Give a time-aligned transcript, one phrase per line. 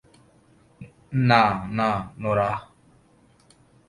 [1.29, 1.41] না,
[1.77, 1.89] না,
[2.21, 2.57] নোরাহ!